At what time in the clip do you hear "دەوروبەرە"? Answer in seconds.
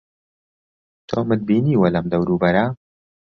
2.13-2.65